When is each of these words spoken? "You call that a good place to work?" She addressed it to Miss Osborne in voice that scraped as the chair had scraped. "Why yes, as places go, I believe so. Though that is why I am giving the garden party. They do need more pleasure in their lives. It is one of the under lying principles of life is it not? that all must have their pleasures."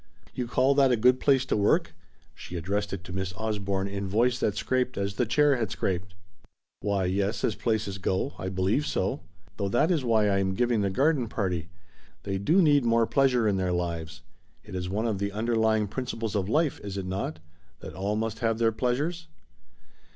"You 0.33 0.47
call 0.47 0.73
that 0.73 0.91
a 0.91 0.95
good 0.97 1.19
place 1.19 1.45
to 1.45 1.55
work?" 1.55 1.93
She 2.33 2.55
addressed 2.55 2.91
it 2.91 3.03
to 3.03 3.13
Miss 3.13 3.33
Osborne 3.37 3.87
in 3.87 4.07
voice 4.07 4.39
that 4.39 4.57
scraped 4.57 4.97
as 4.97 5.13
the 5.13 5.27
chair 5.27 5.55
had 5.55 5.69
scraped. 5.69 6.15
"Why 6.79 7.05
yes, 7.05 7.43
as 7.43 7.53
places 7.53 7.99
go, 7.99 8.33
I 8.39 8.49
believe 8.49 8.87
so. 8.87 9.21
Though 9.57 9.69
that 9.69 9.91
is 9.91 10.03
why 10.03 10.27
I 10.27 10.39
am 10.39 10.55
giving 10.55 10.81
the 10.81 10.89
garden 10.89 11.27
party. 11.27 11.69
They 12.23 12.39
do 12.39 12.63
need 12.63 12.83
more 12.83 13.05
pleasure 13.05 13.47
in 13.47 13.57
their 13.57 13.71
lives. 13.71 14.23
It 14.63 14.73
is 14.73 14.89
one 14.89 15.05
of 15.05 15.19
the 15.19 15.31
under 15.31 15.55
lying 15.55 15.87
principles 15.87 16.35
of 16.35 16.49
life 16.49 16.79
is 16.79 16.97
it 16.97 17.05
not? 17.05 17.39
that 17.81 17.93
all 17.93 18.15
must 18.15 18.39
have 18.39 18.57
their 18.57 18.71
pleasures." 18.71 19.27